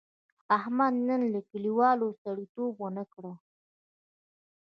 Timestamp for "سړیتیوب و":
2.21-2.87